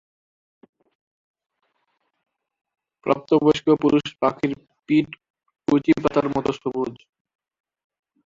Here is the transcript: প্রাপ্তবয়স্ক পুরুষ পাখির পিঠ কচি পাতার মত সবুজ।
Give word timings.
প্রাপ্তবয়স্ক 3.05 3.67
পুরুষ 3.81 4.05
পাখির 4.21 4.51
পিঠ 4.89 5.07
কচি 5.67 5.91
পাতার 6.03 6.25
মত 6.33 6.45
সবুজ। 6.57 6.93